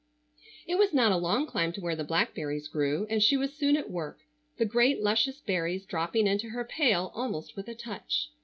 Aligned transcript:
It 0.65 0.79
was 0.79 0.95
not 0.95 1.11
a 1.11 1.15
long 1.17 1.45
climb 1.45 1.71
to 1.73 1.79
where 1.79 1.95
the 1.95 2.03
blackberries 2.03 2.67
grew, 2.67 3.05
and 3.07 3.21
she 3.21 3.37
was 3.37 3.53
soon 3.53 3.77
at 3.77 3.91
work, 3.91 4.17
the 4.57 4.65
great 4.65 4.99
luscious 5.03 5.41
berries 5.41 5.85
dropping 5.85 6.25
into 6.25 6.49
her 6.49 6.65
pail 6.65 7.11
almost 7.13 7.55
with 7.55 7.67
a 7.67 7.75
touch. 7.75 8.29